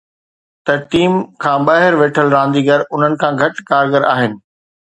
ته 0.65 0.73
ٽيم 0.93 1.11
کان 1.45 1.59
ٻاهر 1.69 1.93
ويٺل 2.01 2.27
رانديگر 2.37 2.79
انهن 2.97 3.13
کان 3.25 3.33
گهٽ 3.43 3.55
ڪارگر 3.71 4.03
آهن. 4.17 4.31